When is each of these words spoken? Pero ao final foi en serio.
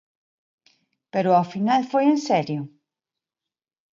Pero 1.13 1.29
ao 1.33 1.49
final 1.53 1.81
foi 1.91 2.05
en 2.13 2.19
serio. 2.27 2.61